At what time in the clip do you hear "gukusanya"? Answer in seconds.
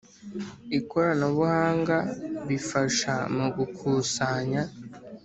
3.57-4.61